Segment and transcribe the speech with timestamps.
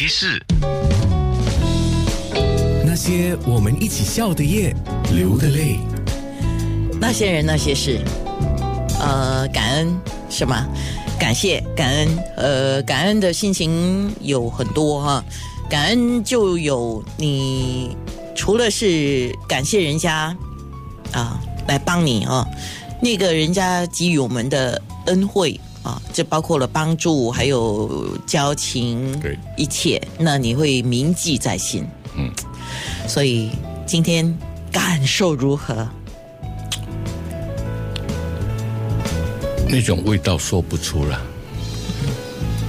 [0.00, 0.42] 些事，
[2.86, 4.74] 那些我们一起笑的夜，
[5.12, 5.78] 流的泪，
[6.98, 8.00] 那些人那些事，
[8.98, 9.94] 呃，感恩
[10.30, 10.66] 是吗？
[11.18, 12.08] 感谢感恩，
[12.38, 15.22] 呃，感恩的心情有很多哈。
[15.68, 17.94] 感恩就有你，
[18.34, 20.34] 除了是感谢人家
[21.12, 21.38] 啊
[21.68, 22.46] 来帮你啊，
[23.02, 31.86] 那个人家给予我们的恩惠啊，这包括了帮助，还有交情，对一切，那你会铭记在心。
[32.16, 32.30] 嗯，
[33.08, 33.50] 所以
[33.86, 34.36] 今天
[34.70, 35.88] 感受如何？
[39.68, 41.20] 那种味道说不出了，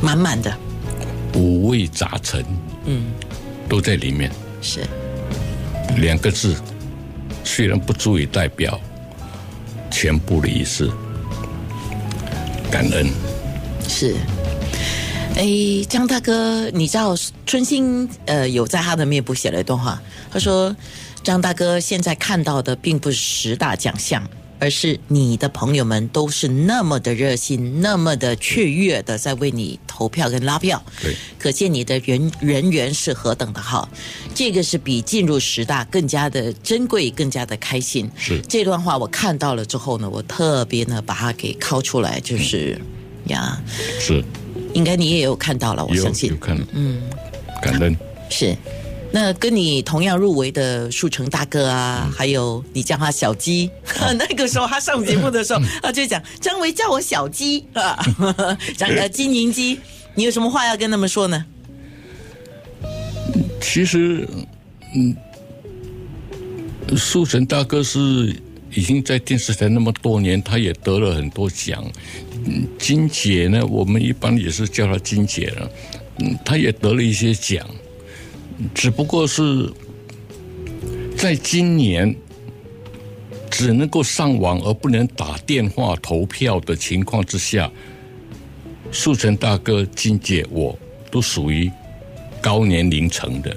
[0.00, 0.56] 满满的，
[1.34, 2.44] 五味杂陈，
[2.86, 3.04] 嗯，
[3.68, 4.30] 都在里面。
[4.62, 4.80] 是
[5.98, 6.56] 两个字，
[7.44, 8.80] 虽然不足以代表
[9.90, 10.90] 全部的意思，
[12.76, 13.06] 感恩。
[13.88, 14.14] 是。
[15.34, 15.46] 哎，
[15.88, 17.16] 张大哥，你知道
[17.46, 19.98] 春心呃有在他的面部写了一段话，
[20.30, 20.76] 他说
[21.22, 24.22] 张大哥现在看到的并不是十大奖项，
[24.58, 33.88] 而是你的朋友们都是那么的热心，那么的雀跃的在为你投票跟拉票，对，可见你的人人缘是何等的好，
[34.34, 38.10] 这个是比进入十大更加的珍贵，更加的开心。
[38.16, 38.40] 是。
[38.48, 42.80] 这段话我看到了之后呢，我特别呢把它给拷出来，就是
[43.26, 43.60] 呀，
[44.00, 44.24] 是。
[44.72, 46.30] 应该你也有看到了，我相信。
[46.30, 47.02] 有看，嗯，
[47.62, 47.96] 感恩。
[48.28, 48.54] 是。
[49.18, 53.70] 那跟你同样入围的树成大哥嗯啊，还有你叫他小鸡，
[54.18, 57.98] 那个时候他上节目的时候，他 就讲张维叫我小鸡啊，
[58.76, 59.80] 张呃金银鸡，
[60.14, 61.46] 你有什么话要跟他们说呢？
[63.58, 64.28] 其实，
[64.94, 65.16] 嗯，
[66.94, 68.36] 树成大哥是
[68.70, 71.82] 已经在电视台那么多年，他也得了很多奖。
[72.44, 75.70] 嗯，金姐呢，我们一般也是叫她金姐了。
[76.18, 77.66] 嗯，她也得了一些奖，
[78.74, 79.70] 只不过是
[81.16, 82.14] 在今年
[83.50, 87.70] 只能够上网而不能打电话投票的情况之下，
[88.92, 90.78] 速成大哥、金姐我
[91.10, 91.70] 都属于
[92.40, 93.56] 高年龄层的，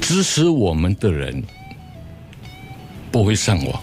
[0.00, 1.42] 支持我们的人
[3.10, 3.82] 不会上网。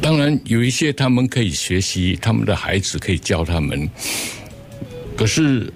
[0.00, 3.88] 当然，有一些他们可以学习，他们的孩子可以教他们。
[5.16, 5.72] 可是，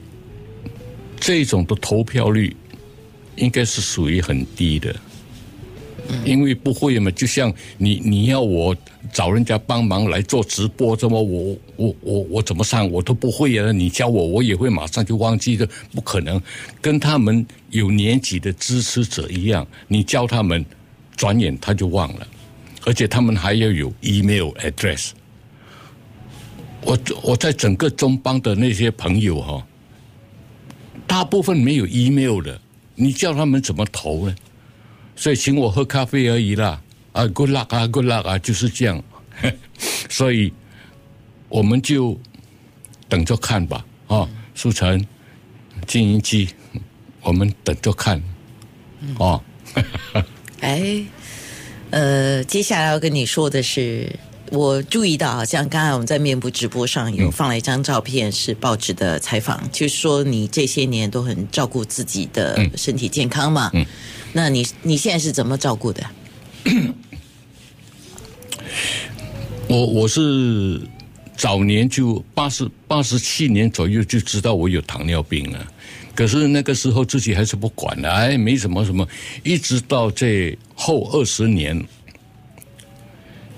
[1.31, 2.57] 这种的投票率
[3.37, 4.93] 应该是属于很低的，
[6.25, 7.09] 因为不会嘛。
[7.13, 8.77] 就像你你要我
[9.13, 13.71] 找人家帮忙来做直播，这么我我我我怎么上我都不会啊！
[13.71, 15.65] 你教我，我也会马上就忘记的，
[15.95, 16.43] 不可能。
[16.81, 20.67] 跟他们有年纪的支持者一样，你教他们，
[21.17, 22.27] 转眼他就忘了，
[22.85, 25.11] 而且他们还要有 email address。
[26.83, 29.65] 我我在整个中邦的那些朋友哈、
[31.07, 32.61] 大部分没有 email 的，
[32.95, 34.35] 你叫他们怎么投呢？
[35.17, 36.81] 所以请我喝咖啡而已啦，
[37.13, 39.03] 啊，good luck 啊，good luck 啊，就是这样。
[40.09, 40.53] 所以
[41.49, 42.19] 我们就
[43.09, 45.05] 等着看吧，啊，苏成、
[45.87, 46.49] 金银机，
[47.23, 48.23] 我们等着看，
[49.19, 49.43] 哦。
[50.61, 51.05] 哎，
[51.91, 54.15] 呃，接下来要跟你说的是，
[54.51, 63.71] 我注意到，好像刚才我们在面部直播上有放了一张照片，是报纸的采访，就是说你这些年都很照顾自己的身体健康嘛。
[63.73, 63.87] 嗯
[64.33, 66.05] 那你你现在是怎么照顾的？
[69.67, 70.81] 我我是
[71.37, 75.67] 早年就八十八十七年左右就知道我有糖尿病了，
[76.15, 79.05] 可是那个时候自己还是不管的，哎，没什么什么，
[79.43, 81.85] 一直到这后二十年，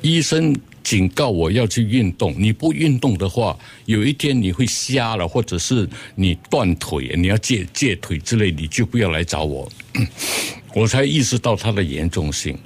[0.01, 9.70] 医生警告我要去运动，你不运动的话，有一天你会瞎了，或者是你断腿，你要戒戒腿之类，你就不要来找我，
[10.75, 12.59] 我才意识到它的严重性。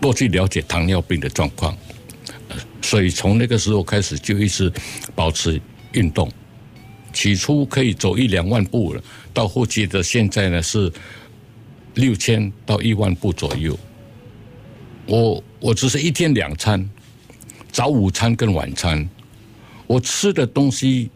[0.00, 1.74] 多去了解糖尿病的状况，
[2.82, 4.70] 所以从那个时候开始就一直
[5.14, 5.58] 保持
[5.92, 6.30] 运动。
[7.14, 9.02] 起初可以走一两万步了，
[9.32, 10.92] 到后期的现在呢是
[11.94, 13.78] 六千到一万步左右。
[15.06, 16.88] 我我只是一天两餐，
[17.70, 19.06] 早午餐跟晚餐，
[19.86, 21.10] 我吃的东西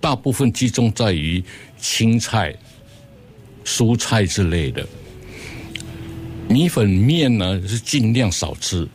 [0.00, 1.42] 大部分集中在于
[1.78, 2.54] 青菜、
[3.64, 4.86] 蔬菜之类的。
[6.48, 8.86] 米粉面呢是尽量少吃，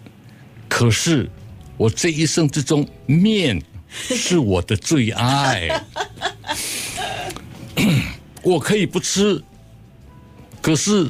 [0.68, 1.30] 可是
[1.78, 5.82] 我这一生之中面是我的最爱，
[8.44, 9.42] 我可以不吃，
[10.62, 11.10] 可是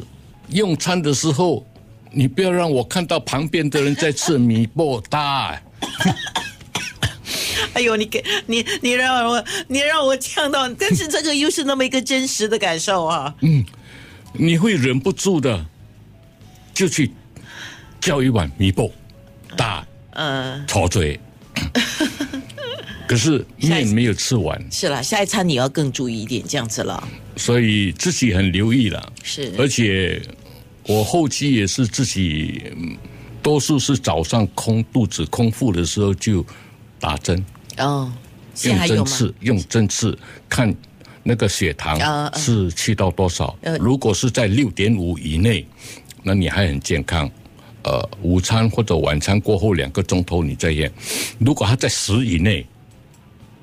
[0.50, 1.66] 用餐的时候，
[2.12, 5.62] 你不要让我看到旁边的人在吃米波大。
[7.74, 13.34] 哎呦，你给你你让我你让我呛到，但是这个又是那么一个真实的感受啊。
[13.42, 13.64] 嗯
[14.34, 15.66] 你会忍不住的，
[16.74, 17.12] 就去
[18.00, 18.92] 叫一碗米波
[19.56, 21.20] 大嗯、吵嘴。
[23.08, 27.08] 可是面没有吃完，是了，下一餐你要更注意一点，这样子了。
[27.36, 29.14] 所以自己很留意了。
[29.24, 30.22] 是，而且
[30.88, 32.98] 我后期也是自己，嗯
[33.44, 36.46] 多数是早上空肚子空腹的时候就
[37.00, 37.46] 打针，
[37.78, 38.12] 哦，
[38.54, 38.88] 现用？
[38.88, 40.18] 针刺，用针刺
[40.50, 40.74] 看
[41.24, 41.98] 那个血糖
[42.36, 43.78] 是去到多少呃。
[43.78, 45.66] 如果是在六点五以内，
[46.24, 47.30] 那你还很健康。
[47.84, 50.92] 呃，午餐或者晚餐过后两个钟头你再验，
[51.40, 52.66] 如果它在十以内，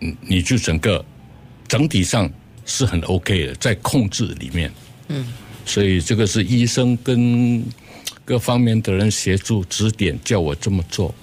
[0.01, 1.05] 嗯，你就整个
[1.69, 2.31] 整体上
[2.65, 4.73] 是很 OK 的，在控制里面。
[5.09, 5.27] 嗯，
[5.65, 7.65] 所以这个是医生跟
[8.25, 11.15] 各方面的人协助指点，叫我这么做。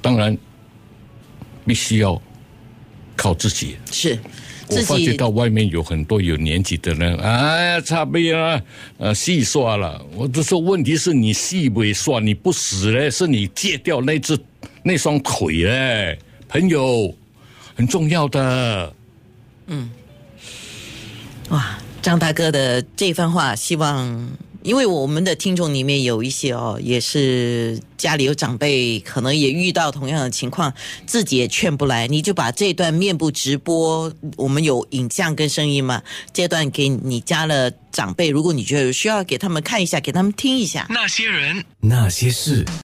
[0.00, 0.36] 当然，
[1.64, 2.20] 必须要
[3.16, 3.76] 靠自己。
[3.90, 4.18] 是
[4.68, 8.62] 我发觉到外面有很多有年纪的人，哎呀，差不了，
[8.98, 10.04] 呃，戏刷了。
[10.14, 14.38] 我就说，问题是你戏没刷，你不死嘞，是你戒掉那只
[14.82, 17.14] 那双腿嘞，朋友，
[17.74, 18.94] 很重要的。
[19.68, 19.90] 嗯
[21.48, 24.30] 哇，张大哥的这番话，希望
[24.62, 30.72] 因为我们的听众里面有一些哦，也是家里有长辈，可能也遇到同样的情况，
[31.06, 36.02] 自己也劝不来，你就把这段面部直播，我们有影像跟声音嘛，
[36.32, 40.86] 这段给你家的长辈，如果你觉得有需要，给他们看一下，给他们听一下。
[40.88, 42.64] 那些人，那些事。